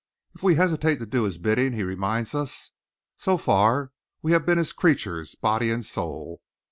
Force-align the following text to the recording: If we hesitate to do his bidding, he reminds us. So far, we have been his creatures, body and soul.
If 0.33 0.41
we 0.41 0.55
hesitate 0.55 0.97
to 0.97 1.05
do 1.05 1.25
his 1.25 1.37
bidding, 1.37 1.73
he 1.73 1.83
reminds 1.83 2.33
us. 2.33 2.71
So 3.19 3.37
far, 3.37 3.91
we 4.23 4.31
have 4.31 4.47
been 4.47 4.57
his 4.57 4.73
creatures, 4.73 5.35
body 5.35 5.69
and 5.69 5.85
soul. 5.85 6.41